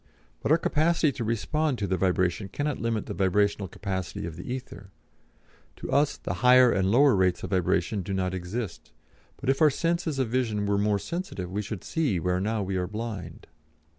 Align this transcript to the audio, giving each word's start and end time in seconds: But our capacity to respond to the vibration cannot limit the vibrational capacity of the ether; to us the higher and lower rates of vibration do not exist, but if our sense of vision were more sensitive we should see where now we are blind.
But 0.41 0.51
our 0.51 0.57
capacity 0.57 1.11
to 1.11 1.23
respond 1.23 1.77
to 1.77 1.85
the 1.85 1.95
vibration 1.95 2.49
cannot 2.49 2.79
limit 2.79 3.05
the 3.05 3.13
vibrational 3.13 3.67
capacity 3.67 4.25
of 4.25 4.35
the 4.35 4.51
ether; 4.51 4.89
to 5.75 5.91
us 5.91 6.17
the 6.17 6.33
higher 6.41 6.71
and 6.71 6.89
lower 6.89 7.15
rates 7.15 7.43
of 7.43 7.51
vibration 7.51 8.01
do 8.01 8.11
not 8.11 8.33
exist, 8.33 8.93
but 9.37 9.47
if 9.47 9.61
our 9.61 9.69
sense 9.69 10.07
of 10.07 10.17
vision 10.27 10.65
were 10.65 10.79
more 10.79 10.97
sensitive 10.97 11.51
we 11.51 11.61
should 11.61 11.83
see 11.83 12.19
where 12.19 12.39
now 12.41 12.63
we 12.63 12.77
are 12.77 12.87
blind. 12.87 13.45